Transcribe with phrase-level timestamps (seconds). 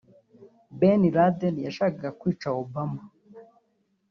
[0.79, 3.01] Bin Laden yashakaga kwica Obama